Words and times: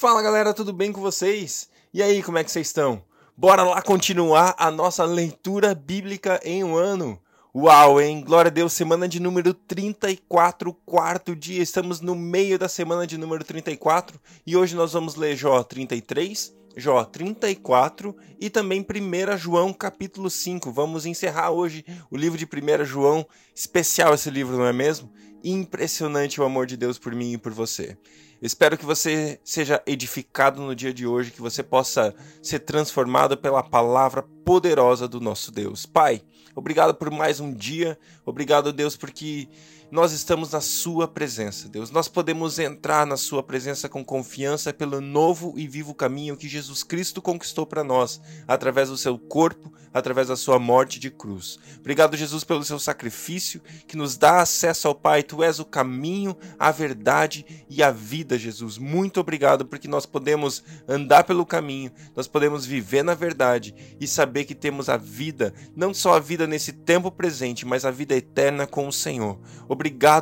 Fala 0.00 0.22
galera, 0.22 0.54
tudo 0.54 0.72
bem 0.72 0.90
com 0.92 1.00
vocês? 1.02 1.68
E 1.92 2.02
aí, 2.02 2.22
como 2.22 2.38
é 2.38 2.42
que 2.42 2.50
vocês 2.50 2.68
estão? 2.68 3.04
Bora 3.36 3.62
lá 3.62 3.82
continuar 3.82 4.54
a 4.56 4.70
nossa 4.70 5.04
leitura 5.04 5.74
bíblica 5.74 6.40
em 6.42 6.64
um 6.64 6.74
ano. 6.74 7.20
Uau, 7.54 8.00
hein? 8.00 8.24
Glória 8.24 8.48
a 8.48 8.50
Deus, 8.50 8.72
semana 8.72 9.06
de 9.06 9.20
número 9.20 9.52
34, 9.52 10.72
quarto 10.86 11.36
dia. 11.36 11.62
Estamos 11.62 12.00
no 12.00 12.14
meio 12.14 12.58
da 12.58 12.66
semana 12.66 13.06
de 13.06 13.18
número 13.18 13.44
34 13.44 14.18
e 14.46 14.56
hoje 14.56 14.74
nós 14.74 14.94
vamos 14.94 15.16
ler 15.16 15.36
Jó 15.36 15.62
33, 15.62 16.50
Jó 16.74 17.04
34 17.04 18.16
e 18.40 18.48
também 18.48 18.80
1 18.80 19.36
João 19.36 19.70
capítulo 19.70 20.30
5. 20.30 20.72
Vamos 20.72 21.04
encerrar 21.04 21.50
hoje 21.50 21.84
o 22.10 22.16
livro 22.16 22.38
de 22.38 22.46
1 22.46 22.86
João. 22.86 23.26
Especial 23.54 24.14
esse 24.14 24.30
livro, 24.30 24.56
não 24.56 24.64
é 24.64 24.72
mesmo? 24.72 25.12
Impressionante 25.42 26.40
o 26.40 26.44
amor 26.44 26.66
de 26.66 26.76
Deus 26.76 26.98
por 26.98 27.14
mim 27.14 27.32
e 27.32 27.38
por 27.38 27.52
você. 27.52 27.96
Espero 28.42 28.78
que 28.78 28.86
você 28.86 29.38
seja 29.44 29.82
edificado 29.86 30.62
no 30.62 30.74
dia 30.74 30.94
de 30.94 31.06
hoje, 31.06 31.30
que 31.30 31.42
você 31.42 31.62
possa 31.62 32.14
ser 32.42 32.60
transformado 32.60 33.36
pela 33.36 33.62
palavra 33.62 34.22
poderosa 34.44 35.06
do 35.06 35.20
nosso 35.20 35.52
Deus. 35.52 35.84
Pai, 35.84 36.22
obrigado 36.54 36.94
por 36.94 37.10
mais 37.10 37.38
um 37.38 37.52
dia. 37.52 37.98
Obrigado, 38.24 38.72
Deus, 38.72 38.96
porque 38.96 39.48
nós 39.90 40.12
estamos 40.12 40.52
na 40.52 40.60
Sua 40.60 41.08
presença, 41.08 41.68
Deus. 41.68 41.90
Nós 41.90 42.08
podemos 42.08 42.58
entrar 42.58 43.06
na 43.06 43.16
Sua 43.16 43.42
presença 43.42 43.88
com 43.88 44.04
confiança 44.04 44.72
pelo 44.72 45.00
novo 45.00 45.54
e 45.56 45.66
vivo 45.66 45.94
caminho 45.94 46.36
que 46.36 46.48
Jesus 46.48 46.82
Cristo 46.82 47.20
conquistou 47.20 47.66
para 47.66 47.82
nós, 47.82 48.20
através 48.46 48.88
do 48.88 48.96
seu 48.96 49.18
corpo, 49.18 49.72
através 49.92 50.28
da 50.28 50.36
sua 50.36 50.58
morte 50.58 50.98
de 51.00 51.10
cruz. 51.10 51.58
Obrigado, 51.78 52.16
Jesus, 52.16 52.44
pelo 52.44 52.64
seu 52.64 52.78
sacrifício 52.78 53.60
que 53.86 53.96
nos 53.96 54.16
dá 54.16 54.40
acesso 54.40 54.88
ao 54.88 54.94
Pai. 54.94 55.22
Tu 55.22 55.42
és 55.42 55.58
o 55.58 55.64
caminho, 55.64 56.36
a 56.58 56.70
verdade 56.70 57.44
e 57.68 57.82
a 57.82 57.90
vida, 57.90 58.38
Jesus. 58.38 58.78
Muito 58.78 59.20
obrigado 59.20 59.66
porque 59.66 59.88
nós 59.88 60.06
podemos 60.06 60.62
andar 60.88 61.24
pelo 61.24 61.44
caminho, 61.44 61.90
nós 62.14 62.28
podemos 62.28 62.64
viver 62.64 63.02
na 63.02 63.14
verdade 63.14 63.74
e 64.00 64.06
saber 64.06 64.44
que 64.44 64.54
temos 64.54 64.88
a 64.88 64.96
vida, 64.96 65.52
não 65.74 65.92
só 65.92 66.14
a 66.14 66.20
vida 66.20 66.46
nesse 66.46 66.72
tempo 66.72 67.10
presente, 67.10 67.66
mas 67.66 67.84
a 67.84 67.90
vida 67.90 68.14
eterna 68.14 68.66
com 68.66 68.86
o 68.86 68.92
Senhor. 68.92 69.38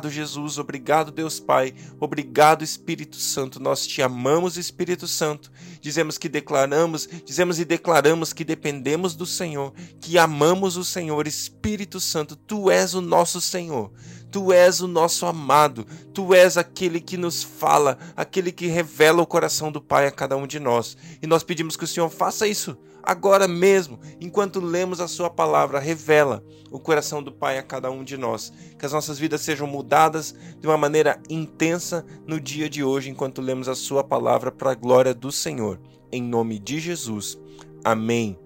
Jesus. 0.09 0.57
Obrigado, 0.57 1.11
Deus 1.11 1.39
Pai. 1.39 1.73
Obrigado, 1.99 2.63
Espírito 2.63 3.17
Santo. 3.17 3.59
Nós 3.59 3.85
te 3.85 4.01
amamos, 4.01 4.57
Espírito 4.57 5.07
Santo. 5.07 5.51
Dizemos 5.81 6.17
que 6.17 6.29
declaramos, 6.29 7.07
dizemos 7.25 7.59
e 7.59 7.65
declaramos 7.65 8.31
que 8.31 8.45
dependemos 8.45 9.15
do 9.15 9.25
Senhor, 9.25 9.73
que 9.99 10.17
amamos 10.17 10.77
o 10.77 10.83
Senhor. 10.83 11.27
Espírito 11.27 11.99
Santo, 11.99 12.35
tu 12.35 12.69
és 12.69 12.93
o 12.93 13.01
nosso 13.01 13.41
Senhor. 13.41 13.91
Tu 14.31 14.53
és 14.53 14.79
o 14.79 14.87
nosso 14.87 15.25
amado, 15.25 15.85
tu 16.13 16.33
és 16.33 16.55
aquele 16.55 17.01
que 17.01 17.17
nos 17.17 17.41
fala, 17.41 17.97
aquele 18.15 18.51
que 18.51 18.67
revela 18.67 19.23
o 19.23 19.27
coração 19.27 19.71
do 19.71 19.81
Pai 19.81 20.05
a 20.05 20.11
cada 20.11 20.37
um 20.37 20.45
de 20.45 20.59
nós. 20.59 20.95
E 21.21 21.25
nós 21.25 21.43
pedimos 21.43 21.75
que 21.75 21.83
o 21.83 21.87
Senhor 21.87 22.09
faça 22.09 22.47
isso 22.47 22.77
agora 23.03 23.47
mesmo, 23.47 23.99
enquanto 24.21 24.59
lemos 24.59 24.99
a 24.99 25.07
Sua 25.07 25.29
palavra, 25.29 25.79
revela 25.79 26.43
o 26.69 26.79
coração 26.79 27.23
do 27.23 27.31
Pai 27.31 27.57
a 27.57 27.63
cada 27.63 27.89
um 27.89 28.03
de 28.03 28.17
nós. 28.17 28.53
Que 28.77 28.85
as 28.85 28.93
nossas 28.93 29.17
vidas 29.17 29.41
sejam 29.41 29.65
mudadas 29.65 30.35
de 30.59 30.67
uma 30.67 30.77
maneira 30.77 31.19
intensa 31.27 32.05
no 32.27 32.39
dia 32.39 32.69
de 32.69 32.83
hoje, 32.83 33.09
enquanto 33.09 33.41
lemos 33.41 33.67
a 33.67 33.73
Sua 33.73 34.03
palavra 34.03 34.51
para 34.51 34.71
a 34.71 34.75
glória 34.75 35.13
do 35.13 35.31
Senhor. 35.31 35.79
Em 36.11 36.21
nome 36.21 36.59
de 36.59 36.79
Jesus. 36.79 37.39
Amém. 37.83 38.37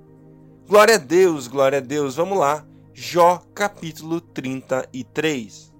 Glória 0.67 0.95
a 0.95 0.99
Deus, 0.99 1.47
glória 1.47 1.79
a 1.79 1.81
Deus. 1.81 2.15
Vamos 2.15 2.37
lá. 2.37 2.65
Jó 2.93 3.41
capítulo 3.53 4.21
33. 4.21 5.72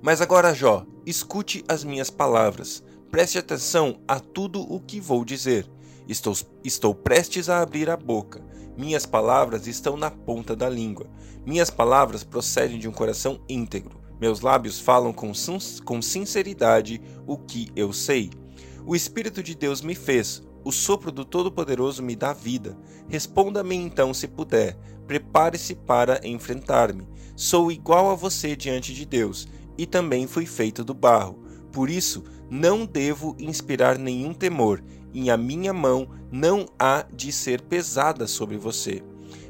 Mas 0.00 0.20
agora, 0.20 0.54
Jó, 0.54 0.86
escute 1.04 1.64
as 1.68 1.82
minhas 1.82 2.10
palavras. 2.10 2.82
Preste 3.10 3.38
atenção 3.38 4.00
a 4.06 4.20
tudo 4.20 4.60
o 4.60 4.80
que 4.80 5.00
vou 5.00 5.24
dizer. 5.24 5.68
Estou, 6.06 6.34
estou 6.62 6.94
prestes 6.94 7.48
a 7.48 7.60
abrir 7.60 7.90
a 7.90 7.96
boca. 7.96 8.42
Minhas 8.76 9.04
palavras 9.04 9.66
estão 9.66 9.96
na 9.96 10.10
ponta 10.10 10.54
da 10.54 10.68
língua. 10.68 11.06
Minhas 11.44 11.70
palavras 11.70 12.22
procedem 12.22 12.78
de 12.78 12.88
um 12.88 12.92
coração 12.92 13.40
íntegro. 13.48 14.00
Meus 14.20 14.40
lábios 14.40 14.80
falam 14.80 15.12
com, 15.12 15.32
com 15.84 16.02
sinceridade 16.02 17.00
o 17.26 17.36
que 17.36 17.70
eu 17.74 17.92
sei. 17.92 18.30
O 18.86 18.94
Espírito 18.94 19.42
de 19.42 19.54
Deus 19.54 19.82
me 19.82 19.94
fez, 19.94 20.42
o 20.64 20.72
sopro 20.72 21.10
do 21.10 21.24
Todo-Poderoso 21.24 22.02
me 22.02 22.14
dá 22.14 22.32
vida. 22.32 22.76
Responda-me 23.08 23.74
então 23.74 24.12
se 24.12 24.28
puder. 24.28 24.76
Prepare-se 25.06 25.74
para 25.74 26.20
enfrentar-me. 26.26 27.06
Sou 27.34 27.72
igual 27.72 28.10
a 28.10 28.14
você 28.14 28.54
diante 28.56 28.92
de 28.92 29.06
Deus, 29.06 29.48
e 29.78 29.86
também 29.86 30.26
fui 30.26 30.44
feito 30.44 30.84
do 30.84 30.92
barro. 30.92 31.38
Por 31.72 31.88
isso, 31.88 32.24
não 32.50 32.84
devo 32.84 33.36
inspirar 33.38 33.96
nenhum 33.96 34.34
temor, 34.34 34.82
e 35.14 35.30
a 35.30 35.36
minha 35.36 35.72
mão 35.72 36.08
não 36.30 36.66
há 36.78 37.06
de 37.14 37.32
ser 37.32 37.62
pesada 37.62 38.26
sobre 38.26 38.58
você. 38.58 39.02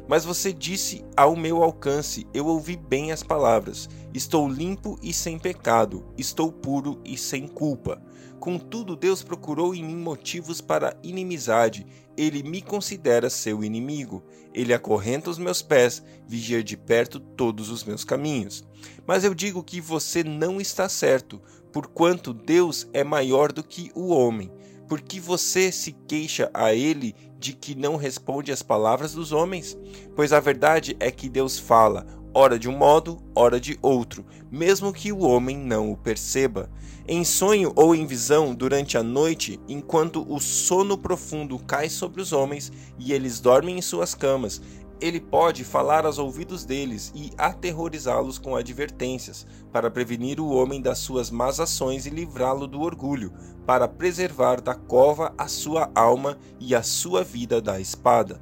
Mas 0.09 0.25
você 0.25 0.53
disse 0.53 1.05
ao 1.15 1.37
meu 1.37 1.63
alcance, 1.63 2.27
eu 2.33 2.47
ouvi 2.47 2.77
bem 2.77 3.13
as 3.13 3.23
palavras. 3.23 3.89
Estou 4.15 4.49
limpo 4.49 4.99
e 5.03 5.13
sem 5.13 5.39
pecado, 5.39 6.03
estou 6.17 6.51
puro 6.51 6.99
e 7.05 7.17
sem 7.19 7.47
culpa. 7.47 8.03
Contudo, 8.41 8.97
Deus 8.97 9.23
procurou 9.23 9.75
em 9.75 9.85
mim 9.85 9.97
motivos 9.97 10.61
para 10.61 10.97
inimizade. 11.03 11.85
Ele 12.17 12.43
me 12.43 12.63
considera 12.63 13.29
seu 13.29 13.63
inimigo. 13.63 14.23
Ele 14.55 14.73
acorrenta 14.73 15.29
os 15.29 15.39
meus 15.39 15.61
pés, 15.61 16.03
vigia 16.27 16.63
de 16.63 16.77
perto 16.77 17.21
todos 17.21 17.69
os 17.69 17.85
meus 17.85 18.05
caminhos. 18.05 18.65
Mas 19.07 19.25
eu 19.25 19.35
digo 19.35 19.63
que 19.63 19.81
você 19.81 20.25
não 20.25 20.61
está 20.61 20.89
certo, 20.89 21.41
porquanto 21.71 22.33
Deus 22.33 22.89
é 22.93 23.05
maior 23.05 23.53
do 23.53 23.63
que 23.63 23.91
o 23.95 24.09
homem. 24.09 24.51
Por 24.89 25.03
que 25.03 25.21
você 25.21 25.71
se 25.71 25.93
queixa 25.93 26.51
a 26.55 26.73
ele 26.73 27.15
de 27.39 27.53
que 27.53 27.75
não 27.75 27.97
responde 27.97 28.51
às 28.51 28.63
palavras 28.63 29.13
dos 29.13 29.33
homens? 29.33 29.77
Pois 30.17 30.33
a 30.33 30.41
verdade 30.41 30.97
é 30.99 31.11
que 31.11 31.29
Deus 31.29 31.59
fala, 31.59 32.07
ora 32.33 32.59
de 32.59 32.71
um 32.71 32.77
modo, 32.77 33.23
ora 33.35 33.61
de 33.61 33.79
outro, 33.83 34.25
mesmo 34.51 34.91
que 34.91 35.13
o 35.13 35.21
homem 35.21 35.59
não 35.59 35.93
o 35.93 35.97
perceba. 35.97 36.71
Em 37.07 37.23
sonho 37.23 37.71
ou 37.77 37.95
em 37.95 38.07
visão 38.07 38.55
durante 38.55 38.97
a 38.97 39.03
noite, 39.03 39.61
enquanto 39.69 40.27
o 40.27 40.41
sono 40.41 40.97
profundo 40.97 41.59
cai 41.59 41.91
sobre 41.91 42.23
os 42.23 42.33
homens 42.33 42.73
e 42.99 43.13
eles 43.13 43.41
dormem 43.41 43.79
em 43.79 43.83
suas 43.83 44.15
camas, 44.15 44.61
ele 45.01 45.21
pode 45.21 45.65
falar 45.65 46.05
aos 46.05 46.19
ouvidos 46.19 46.65
deles 46.65 47.13
e 47.15 47.31
aterrorizá-los 47.39 48.39
com 48.39 48.57
advertências, 48.57 49.47
para 49.73 49.91
prevenir 49.91 50.41
o 50.41 50.51
homem 50.51 50.81
das 50.81 50.99
suas 50.99 51.31
más 51.31 51.61
ações 51.61 52.07
e 52.07 52.11
livrá-lo 52.11 52.67
do 52.67 52.81
orgulho, 52.81 53.33
para 53.67 53.87
preservar 53.87 54.61
da 54.61 54.75
cova 54.75 55.33
a 55.37 55.47
sua 55.47 55.91
alma 55.95 56.39
e 56.59 56.75
a 56.75 56.83
sua 56.83 57.23
vida 57.23 57.61
da 57.61 57.81
espada. 57.81 58.41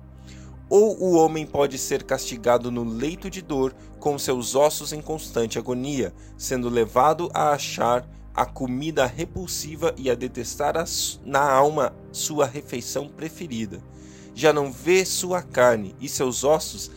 Ou 0.69 1.01
o 1.01 1.15
homem 1.17 1.47
pode 1.47 1.79
ser 1.79 2.03
castigado 2.03 2.71
no 2.71 2.85
leito 2.85 3.31
de 3.31 3.43
dor, 3.43 3.75
com 4.01 4.19
seus 4.19 4.55
ossos 4.55 4.93
em 4.93 5.01
constante 5.01 5.59
agonia, 5.59 6.13
sendo 6.37 6.69
levado 6.69 7.31
a 7.35 7.51
achar 7.51 8.09
a 8.35 8.45
comida 8.45 9.07
repulsiva 9.07 9.95
e 9.97 10.11
a 10.11 10.15
detestar 10.15 10.75
na 11.25 11.51
alma 11.51 11.95
sua 12.13 12.47
refeição 12.47 13.09
preferida 13.09 13.81
já 14.37 14.53
não 14.53 14.71
vê 14.71 15.03
sua 15.03 15.41
carne, 15.41 15.97
e 15.99 16.11
seus 16.11 16.45
ossos 16.45 16.91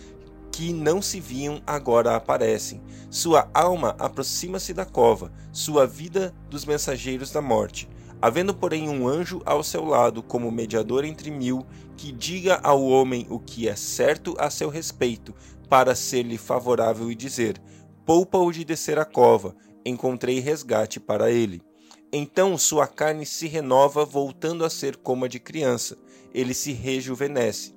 que 0.51 0.73
não 0.73 1.01
se 1.01 1.21
viam 1.21 1.61
agora 1.65 2.13
aparecem. 2.13 2.81
Sua 3.09 3.49
alma 3.53 3.95
aproxima-se 3.97 4.73
da 4.73 4.83
cova, 4.83 5.31
sua 5.53 5.87
vida 5.87 6.35
dos 6.49 6.65
mensageiros 6.65 7.31
da 7.31 7.41
morte. 7.41 7.89
Havendo, 8.21 8.53
porém, 8.53 8.89
um 8.89 9.07
anjo 9.07 9.41
ao 9.45 9.63
seu 9.63 9.85
lado, 9.85 10.21
como 10.21 10.51
mediador 10.51 11.05
entre 11.05 11.31
mil, 11.31 11.65
que 11.95 12.11
diga 12.11 12.59
ao 12.61 12.83
homem 12.83 13.25
o 13.29 13.39
que 13.39 13.69
é 13.69 13.75
certo 13.75 14.35
a 14.37 14.49
seu 14.49 14.67
respeito, 14.67 15.33
para 15.69 15.95
ser-lhe 15.95 16.37
favorável 16.37 17.09
e 17.09 17.15
dizer: 17.15 17.57
Poupa-o 18.05 18.51
de 18.51 18.65
descer 18.65 18.99
a 18.99 19.05
cova, 19.05 19.55
encontrei 19.85 20.41
resgate 20.41 20.99
para 20.99 21.31
ele. 21.31 21.61
Então 22.11 22.57
sua 22.57 22.85
carne 22.85 23.25
se 23.25 23.47
renova, 23.47 24.03
voltando 24.03 24.65
a 24.65 24.69
ser 24.69 24.97
como 24.97 25.23
a 25.23 25.27
de 25.29 25.39
criança. 25.39 25.97
Ele 26.33 26.53
se 26.53 26.71
rejuvenesce. 26.71 27.73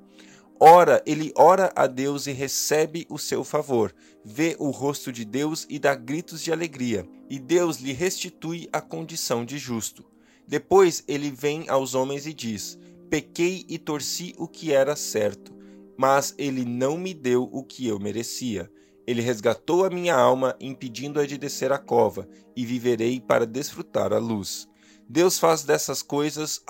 Ora, 0.58 1.02
ele 1.04 1.32
ora 1.36 1.72
a 1.74 1.88
Deus 1.88 2.26
e 2.26 2.32
recebe 2.32 3.04
o 3.10 3.18
seu 3.18 3.42
favor. 3.42 3.92
Vê 4.24 4.54
o 4.60 4.70
rosto 4.70 5.10
de 5.10 5.24
Deus 5.24 5.66
e 5.68 5.78
dá 5.78 5.94
gritos 5.94 6.40
de 6.40 6.52
alegria. 6.52 7.04
E 7.28 7.38
Deus 7.38 7.78
lhe 7.78 7.92
restitui 7.92 8.68
a 8.72 8.80
condição 8.80 9.44
de 9.44 9.58
justo. 9.58 10.04
Depois 10.46 11.02
ele 11.08 11.30
vem 11.30 11.68
aos 11.68 11.94
homens 11.94 12.26
e 12.26 12.32
diz: 12.32 12.78
Pequei 13.10 13.64
e 13.68 13.78
torci 13.78 14.34
o 14.38 14.46
que 14.46 14.72
era 14.72 14.94
certo, 14.94 15.52
mas 15.96 16.34
ele 16.38 16.64
não 16.64 16.96
me 16.96 17.12
deu 17.12 17.48
o 17.52 17.64
que 17.64 17.86
eu 17.86 17.98
merecia. 17.98 18.70
Ele 19.06 19.20
resgatou 19.20 19.84
a 19.84 19.90
minha 19.90 20.14
alma, 20.14 20.56
impedindo-a 20.60 21.26
de 21.26 21.36
descer 21.36 21.72
a 21.72 21.78
cova, 21.78 22.28
e 22.54 22.64
viverei 22.64 23.20
para 23.20 23.44
desfrutar 23.44 24.12
a 24.12 24.18
luz. 24.18 24.68
Deus 25.12 25.38
faz 25.38 25.62
dessas 25.62 26.00
coisas 26.00 26.64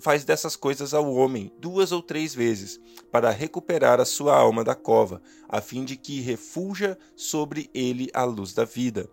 faz 0.00 0.24
dessas 0.24 0.56
coisas 0.56 0.94
ao 0.94 1.12
homem 1.12 1.52
duas 1.60 1.92
ou 1.92 2.00
três 2.00 2.34
vezes 2.34 2.80
para 3.12 3.28
recuperar 3.28 4.00
a 4.00 4.06
sua 4.06 4.34
alma 4.34 4.64
da 4.64 4.74
cova, 4.74 5.20
a 5.46 5.60
fim 5.60 5.84
de 5.84 5.94
que 5.94 6.22
refulja 6.22 6.96
sobre 7.14 7.68
ele 7.74 8.08
a 8.14 8.24
luz 8.24 8.54
da 8.54 8.64
vida. 8.64 9.06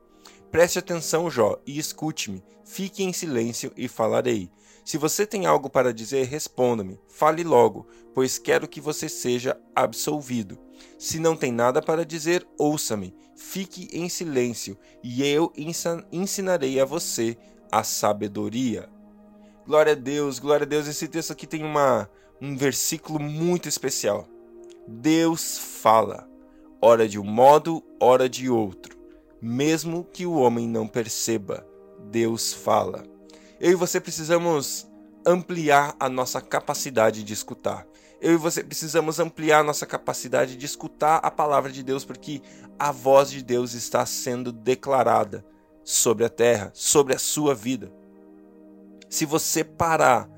Preste 0.50 0.80
atenção, 0.80 1.30
Jó, 1.30 1.60
e 1.68 1.78
escute-me. 1.78 2.42
Fique 2.64 3.04
em 3.04 3.12
silêncio 3.12 3.74
e 3.76 3.90
falarei. 3.90 4.50
Se 4.86 4.98
você 4.98 5.26
tem 5.28 5.46
algo 5.46 5.70
para 5.70 5.94
dizer, 5.94 6.26
responda-me. 6.26 6.98
Fale 7.10 7.44
logo, 7.44 7.86
pois 8.14 8.40
quero 8.40 8.70
que 8.70 8.80
você 8.80 9.10
seja 9.10 9.60
absolvido. 9.76 10.58
Se 10.98 11.20
não 11.20 11.36
tem 11.36 11.52
nada 11.52 11.82
para 11.82 12.06
dizer, 12.06 12.48
ouça-me. 12.58 13.14
Fique 13.36 13.90
em 13.92 14.08
silêncio, 14.08 14.78
e 15.04 15.26
eu 15.26 15.52
ensinarei 16.12 16.80
a 16.80 16.86
você 16.86 17.38
a 17.72 17.84
sabedoria. 17.84 18.90
Glória 19.66 19.94
a 19.94 19.96
Deus, 19.96 20.40
glória 20.40 20.66
a 20.66 20.68
Deus. 20.68 20.88
Esse 20.88 21.08
texto 21.08 21.32
aqui 21.32 21.48
tem 21.48 21.64
uma, 21.64 22.10
um 22.42 22.58
versículo 22.58 23.20
muito 23.20 23.70
especial. 23.70 24.28
Deus 24.88 25.58
fala, 25.58 26.28
ora 26.82 27.08
de 27.08 27.18
um 27.18 27.24
modo, 27.24 27.82
ora 28.00 28.28
de 28.28 28.50
outro. 28.50 28.98
Mesmo 29.42 30.04
que 30.04 30.26
o 30.26 30.34
homem 30.34 30.68
não 30.68 30.88
perceba, 30.88 31.66
Deus 32.10 32.54
fala. 32.54 33.04
Eu 33.60 33.72
e 33.72 33.76
você 33.76 34.00
precisamos 34.02 34.88
ampliar 35.26 35.96
a 36.00 36.10
nossa 36.10 36.42
capacidade 36.42 37.24
de 37.24 37.34
escutar. 37.34 37.88
Eu 38.20 38.34
e 38.34 38.38
você 38.38 38.64
precisamos 38.64 39.20
ampliar 39.20 39.64
nossa 39.64 39.86
capacidade 39.86 40.56
de 40.56 40.66
escutar 40.66 41.18
a 41.18 41.32
palavra 41.32 41.72
de 41.72 41.82
Deus, 41.82 42.04
porque 42.04 42.42
a 42.78 42.92
voz 42.92 43.32
de 43.32 43.44
Deus 43.44 43.74
está 43.74 44.06
sendo 44.06 44.52
declarada 44.52 45.46
sobre 45.84 46.26
a 46.26 46.30
terra, 46.30 46.72
sobre 46.74 47.16
a 47.16 47.20
sua 47.20 47.54
vida. 47.56 47.92
Se 49.10 49.26
você 49.26 49.64
parar 49.64 50.30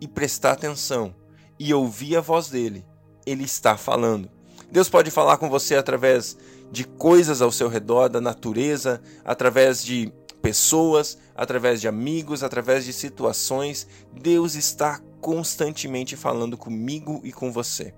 e 0.00 0.08
prestar 0.08 0.52
atenção 0.52 1.14
e 1.58 1.72
ouvir 1.72 2.16
a 2.16 2.20
voz 2.20 2.48
dele, 2.48 2.84
ele 3.26 3.44
está 3.44 3.76
falando. 3.76 4.30
Deus 4.70 4.88
pode 4.88 5.10
falar 5.10 5.36
com 5.36 5.48
você 5.48 5.76
através 5.76 6.36
de 6.70 6.84
coisas 6.84 7.40
ao 7.40 7.50
seu 7.50 7.68
redor, 7.68 8.08
da 8.08 8.20
natureza, 8.20 9.00
através 9.24 9.82
de 9.82 10.12
pessoas, 10.42 11.18
através 11.34 11.80
de 11.80 11.88
amigos, 11.88 12.42
através 12.42 12.84
de 12.84 12.92
situações. 12.92 13.86
Deus 14.12 14.54
está 14.54 15.00
constantemente 15.20 16.16
falando 16.16 16.56
comigo 16.56 17.20
e 17.24 17.32
com 17.32 17.50
você. 17.50 17.94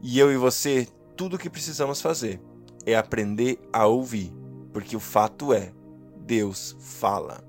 E 0.00 0.18
eu 0.18 0.32
e 0.32 0.36
você, 0.36 0.86
tudo 1.16 1.36
o 1.36 1.38
que 1.38 1.50
precisamos 1.50 2.00
fazer 2.00 2.40
é 2.86 2.96
aprender 2.96 3.58
a 3.72 3.86
ouvir, 3.86 4.32
porque 4.72 4.96
o 4.96 5.00
fato 5.00 5.52
é, 5.52 5.72
Deus 6.28 6.76
fala. 6.78 7.42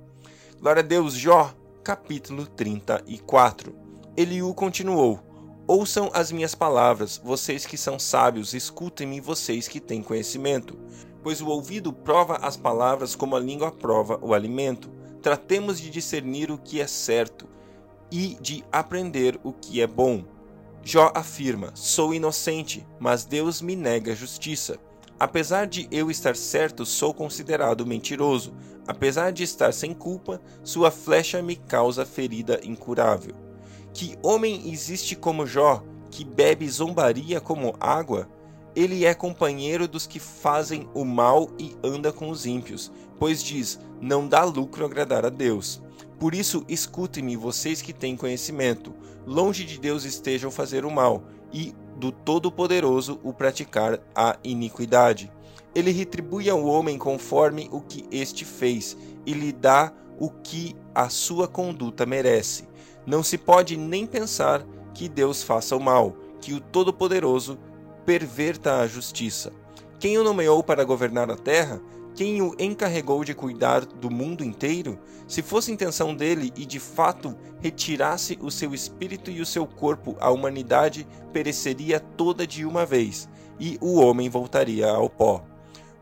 Glória 0.58 0.80
a 0.80 0.86
Deus, 0.86 1.14
Jó, 1.14 1.54
capítulo 1.84 2.48
34. 2.48 3.76
Eliú 4.16 4.54
continuou: 4.54 5.20
Ouçam 5.68 6.10
as 6.14 6.32
minhas 6.32 6.56
palavras, 6.56 7.20
vocês 7.22 7.66
que 7.66 7.76
são 7.78 8.00
sábios, 8.00 8.54
escutem-me, 8.54 9.20
vocês 9.20 9.68
que 9.68 9.82
têm 9.82 10.02
conhecimento. 10.02 10.80
Pois 11.22 11.42
o 11.42 11.48
ouvido 11.48 11.92
prova 11.92 12.38
as 12.38 12.56
palavras 12.56 13.16
como 13.16 13.36
a 13.36 13.40
língua 13.42 13.70
prova 13.70 14.18
o 14.22 14.34
alimento. 14.34 14.90
Tratemos 15.22 15.78
de 15.78 15.90
discernir 15.90 16.50
o 16.50 16.58
que 16.58 16.80
é 16.80 16.88
certo 16.88 17.50
e 18.10 18.38
de 18.40 18.64
aprender 18.72 19.38
o 19.44 19.52
que 19.52 19.82
é 19.82 19.88
bom. 19.88 20.24
Jó 20.82 21.12
afirma: 21.14 21.72
Sou 21.76 22.14
inocente, 22.14 22.88
mas 22.98 23.26
Deus 23.26 23.62
me 23.62 23.76
nega 23.76 24.16
justiça. 24.16 24.80
Apesar 25.20 25.68
de 25.68 25.86
eu 25.92 26.10
estar 26.10 26.36
certo, 26.36 26.86
sou 26.86 27.14
considerado 27.14 27.86
mentiroso. 27.86 28.54
Apesar 28.88 29.32
de 29.32 29.44
estar 29.44 29.74
sem 29.74 29.94
culpa, 29.94 30.42
sua 30.64 30.90
flecha 30.90 31.42
me 31.42 31.58
causa 31.58 32.06
ferida 32.06 32.62
incurável. 32.64 33.36
Que 33.94 34.18
homem 34.24 34.72
existe 34.72 35.18
como 35.18 35.46
Jó, 35.46 35.84
que 36.10 36.24
bebe 36.24 36.68
zombaria 36.70 37.42
como 37.42 37.76
água? 37.80 38.30
Ele 38.74 39.04
é 39.04 39.14
companheiro 39.14 39.88
dos 39.88 40.08
que 40.08 40.20
fazem 40.20 40.88
o 40.94 41.04
mal 41.04 41.50
e 41.60 41.76
anda 41.84 42.14
com 42.14 42.30
os 42.30 42.46
ímpios, 42.46 42.90
pois 43.20 43.44
diz: 43.44 43.78
Não 44.00 44.26
dá 44.26 44.46
lucro 44.46 44.86
agradar 44.86 45.26
a 45.26 45.30
Deus. 45.30 45.82
Por 46.18 46.34
isso, 46.34 46.64
escutem-me, 46.68 47.36
vocês 47.36 47.82
que 47.82 47.92
têm 47.92 48.16
conhecimento. 48.16 48.94
Longe 49.26 49.66
de 49.66 49.80
Deus 49.80 50.06
estejam 50.06 50.50
fazer 50.50 50.86
o 50.86 50.92
mal, 50.92 51.24
e 51.52 51.74
do 52.00 52.12
Todo-Poderoso 52.12 53.20
o 53.24 53.34
praticar 53.34 54.00
a 54.16 54.38
iniquidade. 54.44 55.32
Ele 55.76 55.92
retribui 55.92 56.50
ao 56.50 56.66
homem 56.66 56.98
conforme 56.98 57.70
o 57.72 57.82
que 57.82 58.06
este 58.10 58.46
fez, 58.46 58.98
e 59.26 59.34
lhe 59.34 59.52
dá 59.52 59.92
o 60.18 60.30
que 60.30 60.76
a 60.96 61.10
sua 61.10 61.48
conduta 61.48 62.06
merece. 62.06 62.68
Não 63.06 63.22
se 63.22 63.38
pode 63.38 63.78
nem 63.78 64.08
pensar 64.08 64.66
que 64.94 65.08
Deus 65.10 65.44
faça 65.44 65.76
o 65.76 65.80
mal, 65.80 66.16
que 66.42 66.54
o 66.54 66.62
Todo-Poderoso 66.62 67.60
perverta 68.06 68.80
a 68.80 68.88
justiça. 68.88 69.52
Quem 70.00 70.18
o 70.18 70.24
nomeou 70.24 70.64
para 70.64 70.86
governar 70.86 71.30
a 71.30 71.36
terra? 71.36 71.82
Quem 72.20 72.42
o 72.42 72.54
encarregou 72.60 73.24
de 73.24 73.34
cuidar 73.34 73.86
do 73.86 74.12
mundo 74.12 74.44
inteiro? 74.44 75.00
Se 75.26 75.42
fosse 75.42 75.72
intenção 75.72 76.14
dele 76.14 76.52
e 76.54 76.66
de 76.66 76.78
fato 76.78 77.34
retirasse 77.62 78.38
o 78.42 78.52
seu 78.52 78.74
espírito 78.74 79.32
e 79.32 79.40
o 79.40 79.46
seu 79.46 79.66
corpo, 79.66 80.18
a 80.20 80.30
humanidade 80.30 81.08
pereceria 81.32 81.98
toda 81.98 82.46
de 82.46 82.66
uma 82.66 82.86
vez, 82.86 83.30
e 83.58 83.78
o 83.80 84.02
homem 84.02 84.28
voltaria 84.28 84.86
ao 84.90 85.10
pó. 85.10 85.46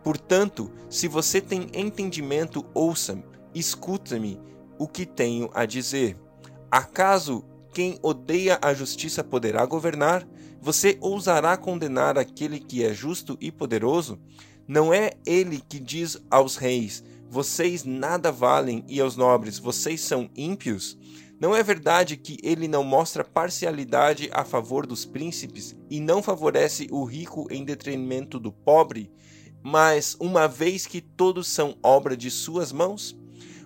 Portanto, 0.04 0.72
se 0.90 1.08
você 1.08 1.40
tem 1.40 1.70
entendimento, 1.72 2.66
ouça-me, 2.74 3.24
escuta-me 3.54 4.42
o 4.80 4.88
que 4.88 5.06
tenho 5.06 5.52
a 5.54 5.68
dizer. 5.68 6.18
Acaso 6.72 7.46
quem 7.72 8.00
odeia 8.02 8.58
a 8.60 8.74
justiça 8.74 9.24
poderá 9.24 9.64
governar? 9.68 10.28
Você 10.62 10.98
ousará 11.00 11.56
condenar 11.56 12.18
aquele 12.18 12.60
que 12.60 12.84
é 12.84 12.94
justo 12.94 13.38
e 13.40 13.52
poderoso? 13.52 14.20
Não 14.68 14.94
é 14.94 15.12
ele 15.26 15.62
que 15.68 15.80
diz 15.80 16.18
aos 16.30 16.58
reis: 16.58 17.04
Vocês 17.30 17.84
nada 17.84 18.32
valem, 18.32 18.84
e 18.88 19.00
aos 19.00 19.16
nobres: 19.16 19.60
Vocês 19.60 20.02
são 20.02 20.30
ímpios? 20.36 20.98
Não 21.40 21.56
é 21.56 21.62
verdade 21.62 22.18
que 22.18 22.38
ele 22.42 22.68
não 22.68 22.84
mostra 22.84 23.24
parcialidade 23.24 24.28
a 24.34 24.44
favor 24.44 24.88
dos 24.88 25.06
príncipes 25.06 25.76
e 25.88 26.00
não 26.00 26.24
favorece 26.24 26.88
o 26.92 27.04
rico 27.04 27.48
em 27.52 27.64
detrimento 27.64 28.40
do 28.40 28.52
pobre? 28.52 29.12
Mas, 29.64 30.18
uma 30.20 30.48
vez 30.48 30.88
que 30.88 31.00
todos 31.00 31.48
são 31.48 31.78
obra 31.84 32.18
de 32.18 32.32
suas 32.32 32.72
mãos, 32.72 33.16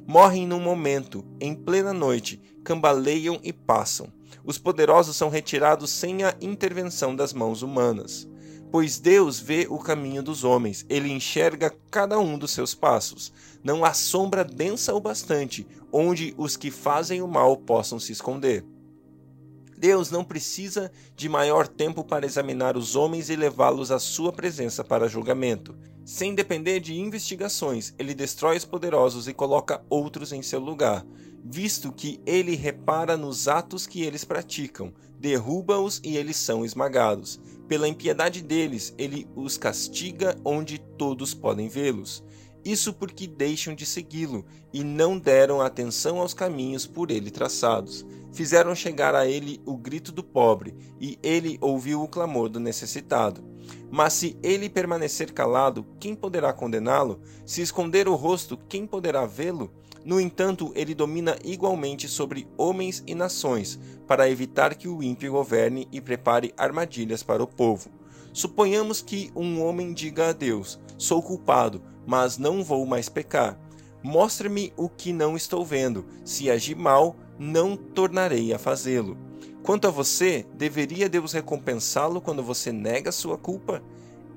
morrem 0.05 0.45
num 0.45 0.59
momento, 0.59 1.23
em 1.39 1.55
plena 1.55 1.93
noite, 1.93 2.41
cambaleiam 2.63 3.39
e 3.43 3.51
passam. 3.51 4.11
Os 4.43 4.57
poderosos 4.57 5.15
são 5.15 5.29
retirados 5.29 5.89
sem 5.89 6.23
a 6.23 6.35
intervenção 6.41 7.15
das 7.15 7.33
mãos 7.33 7.61
humanas. 7.61 8.27
Pois 8.71 8.99
Deus 8.99 9.39
vê 9.39 9.67
o 9.69 9.77
caminho 9.77 10.23
dos 10.23 10.43
homens, 10.43 10.85
ele 10.89 11.11
enxerga 11.11 11.75
cada 11.89 12.17
um 12.19 12.37
dos 12.37 12.51
seus 12.51 12.73
passos. 12.73 13.33
Não 13.63 13.83
há 13.83 13.93
sombra 13.93 14.45
densa 14.45 14.93
o 14.95 14.99
bastante 14.99 15.67
onde 15.91 16.33
os 16.37 16.55
que 16.55 16.71
fazem 16.71 17.21
o 17.21 17.27
mal 17.27 17.57
possam 17.57 17.99
se 17.99 18.11
esconder. 18.11 18.63
Deus 19.81 20.11
não 20.11 20.23
precisa 20.23 20.91
de 21.15 21.27
maior 21.27 21.67
tempo 21.67 22.03
para 22.03 22.23
examinar 22.23 22.77
os 22.77 22.95
homens 22.95 23.31
e 23.31 23.35
levá-los 23.35 23.89
à 23.89 23.97
sua 23.97 24.31
presença 24.31 24.83
para 24.83 25.07
julgamento. 25.07 25.75
Sem 26.05 26.35
depender 26.35 26.79
de 26.79 26.93
investigações, 26.93 27.91
ele 27.97 28.13
destrói 28.13 28.57
os 28.57 28.63
poderosos 28.63 29.27
e 29.27 29.33
coloca 29.33 29.83
outros 29.89 30.31
em 30.31 30.43
seu 30.43 30.59
lugar, 30.59 31.03
visto 31.43 31.91
que 31.91 32.21
ele 32.27 32.55
repara 32.55 33.17
nos 33.17 33.47
atos 33.47 33.87
que 33.87 34.03
eles 34.03 34.23
praticam, 34.23 34.93
derruba-os 35.19 35.99
e 36.03 36.15
eles 36.15 36.37
são 36.37 36.63
esmagados. 36.63 37.39
Pela 37.67 37.87
impiedade 37.87 38.43
deles, 38.43 38.93
ele 38.99 39.27
os 39.35 39.57
castiga 39.57 40.37
onde 40.45 40.77
todos 40.77 41.33
podem 41.33 41.67
vê-los. 41.67 42.23
Isso 42.63 42.93
porque 42.93 43.25
deixam 43.25 43.73
de 43.73 43.85
segui-lo 43.85 44.45
e 44.71 44.83
não 44.83 45.17
deram 45.17 45.61
atenção 45.61 46.19
aos 46.19 46.33
caminhos 46.33 46.85
por 46.85 47.09
ele 47.09 47.31
traçados. 47.31 48.05
Fizeram 48.31 48.73
chegar 48.75 49.15
a 49.15 49.27
ele 49.27 49.59
o 49.65 49.75
grito 49.75 50.11
do 50.11 50.23
pobre, 50.23 50.75
e 50.99 51.19
ele 51.21 51.57
ouviu 51.59 52.01
o 52.01 52.07
clamor 52.07 52.47
do 52.47 52.59
necessitado. 52.59 53.43
Mas 53.89 54.13
se 54.13 54.37
ele 54.41 54.69
permanecer 54.69 55.33
calado, 55.33 55.85
quem 55.99 56.15
poderá 56.15 56.53
condená-lo? 56.53 57.19
Se 57.45 57.61
esconder 57.61 58.07
o 58.07 58.15
rosto, 58.15 58.57
quem 58.69 58.87
poderá 58.87 59.25
vê-lo? 59.25 59.71
No 60.05 60.19
entanto, 60.19 60.71
ele 60.75 60.95
domina 60.95 61.37
igualmente 61.43 62.07
sobre 62.07 62.47
homens 62.57 63.03
e 63.05 63.13
nações, 63.13 63.79
para 64.07 64.29
evitar 64.29 64.75
que 64.75 64.87
o 64.87 65.03
ímpio 65.03 65.33
governe 65.33 65.87
e 65.91 65.99
prepare 65.99 66.53
armadilhas 66.57 67.21
para 67.21 67.43
o 67.43 67.47
povo. 67.47 67.89
Suponhamos 68.33 69.01
que 69.01 69.29
um 69.35 69.61
homem 69.61 69.93
diga 69.93 70.29
a 70.29 70.33
Deus: 70.33 70.79
Sou 70.97 71.21
culpado, 71.21 71.81
mas 72.05 72.37
não 72.37 72.63
vou 72.63 72.85
mais 72.85 73.09
pecar. 73.09 73.59
Mostre-me 74.03 74.73
o 74.75 74.89
que 74.89 75.13
não 75.13 75.35
estou 75.35 75.65
vendo. 75.65 76.05
Se 76.25 76.49
agir 76.49 76.75
mal, 76.75 77.15
não 77.37 77.75
tornarei 77.75 78.53
a 78.53 78.59
fazê-lo. 78.59 79.17
Quanto 79.63 79.87
a 79.87 79.91
você, 79.91 80.45
deveria 80.55 81.07
Deus 81.07 81.33
recompensá-lo 81.33 82.19
quando 82.19 82.41
você 82.41 82.71
nega 82.71 83.11
sua 83.11 83.37
culpa? 83.37 83.83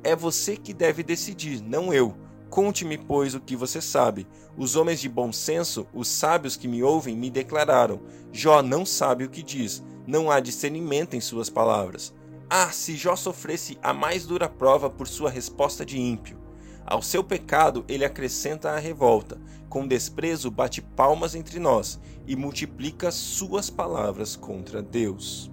É 0.02 0.14
você 0.14 0.56
que 0.56 0.75
deve 0.75 1.02
decidir, 1.02 1.62
não 1.62 1.94
eu. 1.94 2.14
Conte-me, 2.50 2.99
pois, 2.99 3.35
o 3.35 3.40
que 3.40 3.56
você 3.56 3.80
sabe. 3.80 4.26
Os 4.56 4.76
homens 4.76 5.00
de 5.00 5.09
bom 5.09 5.33
senso, 5.33 5.87
os 5.94 6.09
sábios 6.09 6.56
que 6.56 6.68
me 6.68 6.83
ouvem, 6.83 7.16
me 7.16 7.30
declararam: 7.30 8.00
Jó 8.30 8.62
não 8.62 8.85
sabe 8.85 9.25
o 9.25 9.30
que 9.30 9.42
diz, 9.42 9.83
não 10.06 10.30
há 10.30 10.38
discernimento 10.40 11.16
em 11.16 11.21
suas 11.21 11.49
palavras. 11.49 12.14
Ah, 12.49 12.71
se 12.71 12.94
Jó 12.97 13.16
sofresse 13.16 13.78
a 13.83 13.94
mais 13.94 14.26
dura 14.26 14.49
prova 14.49 14.90
por 14.90 15.09
sua 15.09 15.30
resposta 15.30 15.85
de 15.87 15.99
ímpio! 15.99 16.43
Ao 16.86 17.00
seu 17.00 17.24
pecado, 17.24 17.84
ele 17.88 18.04
acrescenta 18.04 18.70
a 18.70 18.78
revolta. 18.78 19.40
Com 19.68 19.86
desprezo, 19.86 20.50
bate 20.50 20.82
palmas 20.82 21.34
entre 21.34 21.58
nós 21.58 21.98
e 22.26 22.36
multiplica 22.36 23.10
suas 23.10 23.70
palavras 23.70 24.36
contra 24.36 24.82
Deus. 24.82 25.50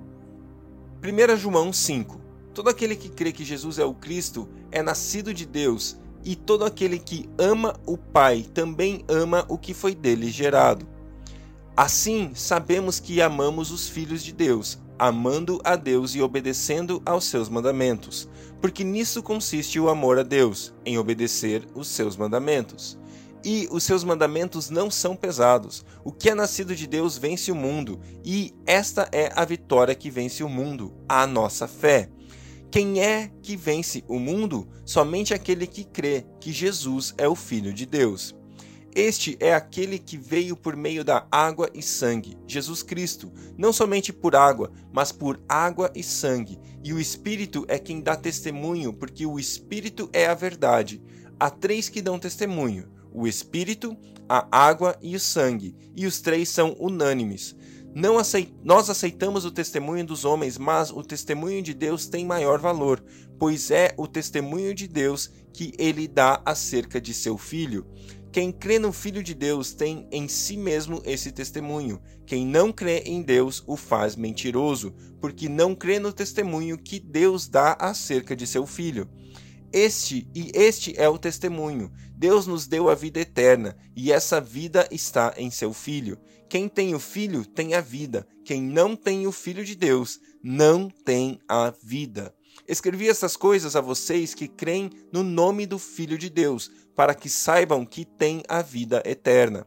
1 1.03 1.37
João 1.37 1.73
5 1.73 2.21
Todo 2.53 2.69
aquele 2.69 2.97
que 2.97 3.09
crê 3.09 3.31
que 3.31 3.45
Jesus 3.45 3.79
é 3.79 3.85
o 3.85 3.93
Cristo 3.93 4.47
é 4.71 4.83
nascido 4.83 5.33
de 5.33 5.45
Deus, 5.45 5.97
e 6.23 6.35
todo 6.35 6.65
aquele 6.65 6.99
que 6.99 7.29
ama 7.37 7.79
o 7.85 7.97
Pai 7.97 8.45
também 8.53 9.05
ama 9.07 9.45
o 9.47 9.57
que 9.57 9.73
foi 9.73 9.95
dele 9.95 10.29
gerado. 10.29 10.85
Assim, 11.75 12.31
sabemos 12.35 12.99
que 12.99 13.21
amamos 13.21 13.71
os 13.71 13.87
filhos 13.87 14.21
de 14.21 14.33
Deus, 14.33 14.77
amando 15.01 15.59
a 15.63 15.75
Deus 15.75 16.13
e 16.13 16.21
obedecendo 16.21 17.01
aos 17.03 17.23
seus 17.23 17.49
mandamentos, 17.49 18.29
porque 18.61 18.83
nisso 18.83 19.23
consiste 19.23 19.79
o 19.79 19.89
amor 19.89 20.19
a 20.19 20.23
Deus, 20.23 20.75
em 20.85 20.95
obedecer 20.99 21.67
os 21.73 21.87
seus 21.87 22.15
mandamentos. 22.15 22.99
E 23.43 23.67
os 23.71 23.83
seus 23.83 24.03
mandamentos 24.03 24.69
não 24.69 24.91
são 24.91 25.15
pesados. 25.15 25.83
O 26.05 26.11
que 26.11 26.29
é 26.29 26.35
nascido 26.35 26.75
de 26.75 26.85
Deus 26.85 27.17
vence 27.17 27.51
o 27.51 27.55
mundo, 27.55 27.99
e 28.23 28.53
esta 28.63 29.09
é 29.11 29.31
a 29.35 29.43
vitória 29.43 29.95
que 29.95 30.11
vence 30.11 30.43
o 30.43 30.49
mundo, 30.49 30.93
a 31.09 31.25
nossa 31.25 31.67
fé. 31.67 32.07
Quem 32.69 33.01
é 33.01 33.31
que 33.41 33.57
vence 33.57 34.03
o 34.07 34.19
mundo? 34.19 34.67
Somente 34.85 35.33
aquele 35.33 35.65
que 35.65 35.83
crê 35.83 36.27
que 36.39 36.53
Jesus 36.53 37.15
é 37.17 37.27
o 37.27 37.35
Filho 37.35 37.73
de 37.73 37.87
Deus. 37.87 38.35
Este 38.93 39.37
é 39.39 39.53
aquele 39.53 39.97
que 39.97 40.17
veio 40.17 40.55
por 40.55 40.75
meio 40.75 41.03
da 41.03 41.25
água 41.31 41.69
e 41.73 41.81
sangue, 41.81 42.37
Jesus 42.45 42.83
Cristo, 42.83 43.31
não 43.57 43.71
somente 43.71 44.11
por 44.11 44.35
água, 44.35 44.69
mas 44.91 45.13
por 45.13 45.39
água 45.47 45.89
e 45.95 46.03
sangue. 46.03 46.59
E 46.83 46.91
o 46.91 46.99
Espírito 46.99 47.65
é 47.69 47.79
quem 47.79 48.01
dá 48.01 48.17
testemunho, 48.17 48.91
porque 48.91 49.25
o 49.25 49.39
Espírito 49.39 50.09
é 50.11 50.25
a 50.25 50.33
verdade. 50.33 51.01
Há 51.39 51.49
três 51.49 51.87
que 51.87 52.01
dão 52.01 52.19
testemunho: 52.19 52.89
o 53.13 53.25
Espírito, 53.25 53.97
a 54.27 54.45
água 54.51 54.97
e 55.01 55.15
o 55.15 55.19
sangue, 55.19 55.73
e 55.95 56.05
os 56.05 56.19
três 56.19 56.49
são 56.49 56.75
unânimes. 56.77 57.55
Não 57.93 58.17
aceit... 58.17 58.53
Nós 58.63 58.89
aceitamos 58.89 59.43
o 59.43 59.51
testemunho 59.51 60.05
dos 60.05 60.23
homens, 60.23 60.57
mas 60.57 60.91
o 60.91 61.03
testemunho 61.03 61.61
de 61.61 61.73
Deus 61.73 62.07
tem 62.07 62.25
maior 62.25 62.59
valor, 62.59 63.03
pois 63.37 63.69
é 63.69 63.93
o 63.97 64.07
testemunho 64.07 64.73
de 64.73 64.87
Deus 64.87 65.29
que 65.53 65.73
ele 65.77 66.07
dá 66.07 66.41
acerca 66.45 67.01
de 67.01 67.13
seu 67.13 67.37
filho. 67.37 67.85
Quem 68.31 68.49
crê 68.49 68.79
no 68.79 68.93
Filho 68.93 69.21
de 69.21 69.33
Deus 69.33 69.73
tem 69.73 70.07
em 70.09 70.25
si 70.25 70.55
mesmo 70.55 71.01
esse 71.03 71.33
testemunho. 71.33 72.01
Quem 72.25 72.45
não 72.45 72.71
crê 72.71 72.99
em 72.99 73.21
Deus 73.21 73.61
o 73.67 73.75
faz 73.75 74.15
mentiroso, 74.15 74.95
porque 75.19 75.49
não 75.49 75.75
crê 75.75 75.99
no 75.99 76.13
testemunho 76.13 76.77
que 76.77 76.97
Deus 76.97 77.49
dá 77.49 77.75
acerca 77.77 78.33
de 78.33 78.47
seu 78.47 78.65
Filho. 78.65 79.09
Este 79.73 80.27
e 80.35 80.51
este 80.53 80.93
é 80.97 81.07
o 81.07 81.17
testemunho. 81.17 81.91
Deus 82.15 82.45
nos 82.45 82.67
deu 82.67 82.89
a 82.89 82.95
vida 82.95 83.19
eterna, 83.19 83.75
e 83.95 84.11
essa 84.11 84.39
vida 84.41 84.87
está 84.91 85.33
em 85.37 85.49
seu 85.49 85.73
Filho. 85.73 86.19
Quem 86.49 86.67
tem 86.67 86.93
o 86.93 86.99
Filho 86.99 87.45
tem 87.45 87.73
a 87.73 87.81
vida. 87.81 88.27
Quem 88.43 88.61
não 88.61 88.95
tem 88.95 89.25
o 89.25 89.31
Filho 89.31 89.63
de 89.63 89.75
Deus 89.75 90.19
não 90.43 90.89
tem 90.89 91.39
a 91.47 91.73
vida. 91.81 92.33
Escrevi 92.67 93.07
essas 93.09 93.37
coisas 93.37 93.75
a 93.75 93.81
vocês 93.81 94.33
que 94.33 94.47
creem 94.47 94.89
no 95.11 95.23
nome 95.23 95.65
do 95.65 95.79
Filho 95.79 96.17
de 96.17 96.29
Deus, 96.29 96.69
para 96.95 97.15
que 97.15 97.29
saibam 97.29 97.85
que 97.85 98.05
têm 98.05 98.43
a 98.47 98.61
vida 98.61 99.01
eterna. 99.05 99.65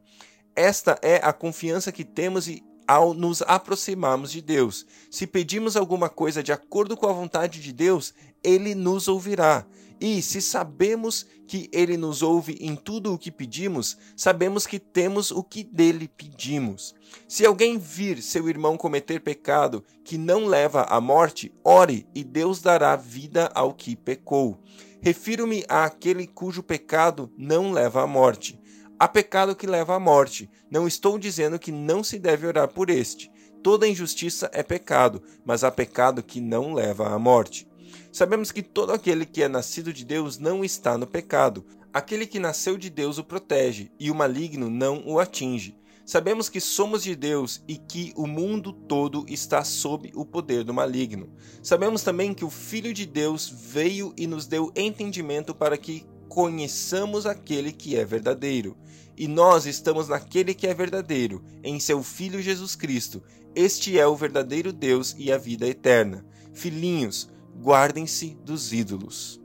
Esta 0.55 0.99
é 1.03 1.17
a 1.17 1.33
confiança 1.33 1.91
que 1.91 2.05
temos 2.05 2.49
ao 2.87 3.15
nos 3.15 3.43
aproximarmos 3.43 4.31
de 4.31 4.41
Deus. 4.41 4.87
Se 5.11 5.27
pedimos 5.27 5.77
alguma 5.77 6.09
coisa 6.09 6.43
de 6.43 6.53
acordo 6.53 6.97
com 6.97 7.09
a 7.09 7.13
vontade 7.13 7.61
de 7.61 7.73
Deus, 7.73 8.15
ele 8.43 8.75
nos 8.75 9.09
ouvirá. 9.09 9.67
E 10.01 10.21
se 10.21 10.41
sabemos 10.43 11.25
que 11.47 11.69
ele 11.73 11.97
nos 11.97 12.23
ouve 12.23 12.57
em 12.61 12.75
tudo 12.75 13.15
o 13.15 13.19
que 13.19 13.31
pedimos, 13.31 13.97
sabemos 14.17 14.67
que 14.67 14.79
temos 14.79 15.31
o 15.31 15.43
que 15.43 15.63
dele 15.63 16.09
pedimos. 16.09 16.95
Se 17.29 17.47
alguém 17.47 17.79
vir 17.79 18.21
seu 18.23 18.49
irmão 18.49 18.77
cometer 18.77 19.21
pecado 19.21 19.85
que 20.05 20.19
não 20.19 20.47
leva 20.47 20.83
à 20.83 21.01
morte, 21.01 21.53
ore 21.63 22.07
e 22.15 22.25
Deus 22.25 22.61
dará 22.61 22.97
vida 22.97 23.51
ao 23.55 23.73
que 23.73 23.95
pecou. 23.95 24.59
Refiro-me 25.01 25.65
àquele 25.69 26.27
cujo 26.27 26.63
pecado 26.63 27.31
não 27.37 27.73
leva 27.73 28.03
à 28.03 28.07
morte. 28.07 28.59
Há 28.99 29.07
pecado 29.07 29.55
que 29.55 29.67
leva 29.67 29.95
à 29.95 30.01
morte. 30.01 30.49
Não 30.71 30.87
estou 30.87 31.19
dizendo 31.19 31.59
que 31.59 31.71
não 31.71 32.03
se 32.03 32.19
deve 32.19 32.47
orar 32.47 32.69
por 32.69 32.89
este. 32.89 33.31
Toda 33.63 33.89
injustiça 33.89 34.51
é 34.53 34.63
pecado, 34.63 35.23
mas 35.45 35.65
há 35.65 35.71
pecado 35.71 36.23
que 36.23 36.41
não 36.41 36.75
leva 36.75 37.09
à 37.09 37.19
morte. 37.19 37.67
Sabemos 38.15 38.53
que 38.53 38.63
todo 38.63 38.93
aquele 38.93 39.27
que 39.27 39.43
é 39.43 39.49
nascido 39.49 39.93
de 39.93 40.05
Deus 40.05 40.39
não 40.39 40.65
está 40.65 40.97
no 40.97 41.05
pecado. 41.05 41.67
Aquele 41.93 42.29
que 42.29 42.39
nasceu 42.39 42.79
de 42.79 42.89
Deus 42.89 43.19
o 43.19 43.25
protege, 43.25 43.91
e 43.99 44.09
o 44.09 44.15
maligno 44.15 44.71
não 44.71 45.03
o 45.05 45.19
atinge. 45.19 45.77
Sabemos 46.07 46.49
que 46.49 46.61
somos 46.61 47.03
de 47.03 47.17
Deus 47.17 47.61
e 47.67 47.77
que 47.77 48.13
o 48.15 48.29
mundo 48.29 48.73
todo 48.73 49.27
está 49.29 49.65
sob 49.65 50.13
o 50.15 50.25
poder 50.25 50.63
do 50.63 50.73
maligno. 50.73 51.35
Sabemos 51.61 52.05
também 52.05 52.33
que 52.33 52.45
o 52.45 52.51
Filho 52.51 52.95
de 52.95 53.05
Deus 53.05 53.49
veio 53.53 54.15
e 54.17 54.29
nos 54.29 54.47
deu 54.47 54.71
entendimento 54.77 55.53
para 55.53 55.77
que 55.77 56.07
conheçamos 56.29 57.27
aquele 57.27 57.73
que 57.73 57.97
é 57.97 58.05
verdadeiro. 58.05 58.77
E 59.17 59.27
nós 59.27 59.67
estamos 59.67 60.07
naquele 60.07 60.55
que 60.55 60.69
é 60.69 60.73
verdadeiro, 60.73 61.43
em 61.65 61.81
seu 61.81 62.01
Filho 62.01 62.41
Jesus 62.41 62.77
Cristo. 62.77 63.21
Este 63.57 63.99
é 63.99 64.07
o 64.07 64.15
verdadeiro 64.15 64.73
Deus 64.73 65.17
e 65.19 65.33
a 65.33 65.37
vida 65.37 65.67
eterna. 65.67 66.25
Filhinhos, 66.53 67.34
guardem-se 67.61 68.37
dos 68.45 68.73
ídolos. 68.73 69.41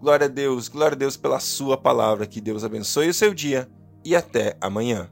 Glória 0.00 0.26
a 0.26 0.28
Deus, 0.28 0.68
glória 0.68 0.94
a 0.94 0.98
Deus 0.98 1.16
pela 1.16 1.38
Sua 1.40 1.76
palavra. 1.76 2.26
Que 2.26 2.40
Deus 2.40 2.64
abençoe 2.64 3.08
o 3.08 3.14
seu 3.14 3.34
dia 3.34 3.68
e 4.04 4.16
até 4.16 4.56
amanhã. 4.60 5.10